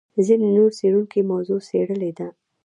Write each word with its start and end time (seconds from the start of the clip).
ځینې 0.25 0.47
نور 0.55 0.69
څېړونکي 0.77 1.19
موضوع 1.31 1.59
څېړلې 1.67 2.11
ده. 2.17 2.27